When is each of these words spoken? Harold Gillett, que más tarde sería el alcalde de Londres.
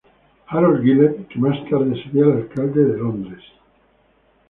Harold 0.47 0.81
Gillett, 0.83 1.27
que 1.29 1.37
más 1.37 1.55
tarde 1.69 1.93
sería 2.01 2.23
el 2.23 2.31
alcalde 2.31 2.85
de 2.85 2.97
Londres. 2.97 3.43